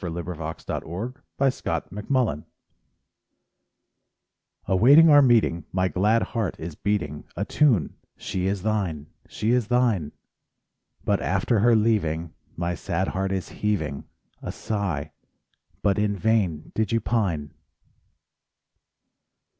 40] 0.01 0.15
SONGS 0.35 0.65
AND 0.67 0.81
DREAMS 0.81 1.13
Before 1.61 1.83
and 1.93 2.05
After 2.17 2.45
Awaiting 4.65 5.09
our 5.11 5.21
meeting 5.21 5.63
My 5.71 5.89
glad 5.89 6.23
heart 6.23 6.59
is 6.59 6.73
beating 6.73 7.25
A 7.35 7.45
tune: 7.45 7.97
"She 8.17 8.47
is 8.47 8.63
thine, 8.63 9.05
she 9.27 9.51
is 9.51 9.67
thine!" 9.67 10.11
But 11.05 11.21
after 11.21 11.59
her 11.59 11.75
leaving 11.75 12.33
My 12.57 12.73
sad 12.73 13.09
heart 13.09 13.31
is 13.31 13.49
heaving 13.49 14.05
A 14.41 14.51
sigh: 14.51 15.11
"But 15.83 15.99
in 15.99 16.17
vain 16.17 16.71
did 16.73 16.91
you 16.91 16.99
pine!" 16.99 17.53